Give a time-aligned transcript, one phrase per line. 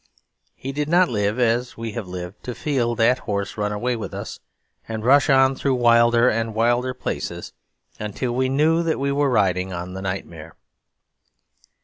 [0.55, 4.15] He did not live, as we have lived, to feel that horse run away with
[4.15, 4.39] us,
[4.87, 7.53] and rush on through wilder and wilder places,
[7.99, 10.55] until we knew that we were riding on the nightmare.